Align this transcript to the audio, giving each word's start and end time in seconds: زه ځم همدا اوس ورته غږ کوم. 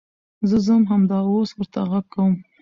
زه 0.49 0.57
ځم 0.65 0.81
همدا 0.91 1.19
اوس 1.29 1.49
ورته 1.53 1.79
غږ 1.89 2.05
کوم. 2.13 2.33